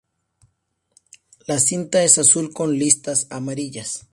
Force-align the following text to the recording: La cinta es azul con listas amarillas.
La 1.45 1.59
cinta 1.59 2.01
es 2.03 2.17
azul 2.17 2.51
con 2.53 2.73
listas 2.75 3.27
amarillas. 3.29 4.07